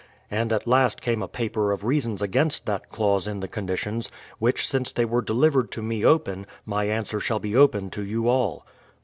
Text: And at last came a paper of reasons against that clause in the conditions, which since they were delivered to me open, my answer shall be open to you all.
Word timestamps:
And 0.31 0.51
at 0.51 0.65
last 0.65 0.99
came 0.99 1.21
a 1.21 1.27
paper 1.27 1.71
of 1.71 1.83
reasons 1.83 2.23
against 2.23 2.65
that 2.65 2.89
clause 2.89 3.27
in 3.27 3.39
the 3.39 3.47
conditions, 3.47 4.09
which 4.39 4.67
since 4.67 4.91
they 4.91 5.05
were 5.05 5.21
delivered 5.21 5.69
to 5.73 5.83
me 5.83 6.03
open, 6.03 6.47
my 6.65 6.85
answer 6.85 7.19
shall 7.19 7.37
be 7.37 7.55
open 7.55 7.91
to 7.91 8.03
you 8.03 8.27
all. 8.27 8.65